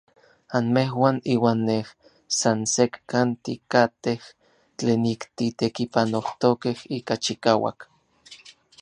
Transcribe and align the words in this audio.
Anmejuan 0.57 1.17
iuan 1.33 1.59
nej 1.67 1.85
san 2.39 2.59
sekkan 2.73 3.27
tikatej 3.43 4.19
tlen 4.77 5.03
ik 5.13 5.21
titekipanojtokej 5.37 6.77
ika 6.97 7.15
chikauak. 7.23 7.79